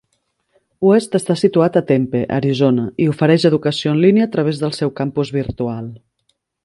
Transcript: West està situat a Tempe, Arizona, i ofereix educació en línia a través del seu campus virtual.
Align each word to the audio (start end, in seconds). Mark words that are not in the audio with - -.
West 0.85 1.17
està 1.17 1.35
situat 1.41 1.77
a 1.81 1.83
Tempe, 1.91 2.21
Arizona, 2.37 2.85
i 3.05 3.09
ofereix 3.11 3.45
educació 3.51 3.93
en 3.97 4.01
línia 4.07 4.27
a 4.31 4.33
través 4.39 4.63
del 4.65 4.75
seu 4.79 4.93
campus 5.03 5.33
virtual. 5.37 5.93